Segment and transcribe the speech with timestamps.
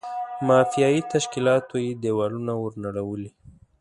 [0.47, 3.29] مافیایي تشکیلاتو یې دېوالونه ور نړولي.